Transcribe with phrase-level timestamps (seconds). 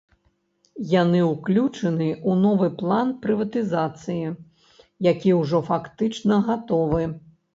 [0.91, 4.25] Яны ўключаны у новы план прыватызацыі,
[5.11, 7.03] які ўжо фактычна гатовы.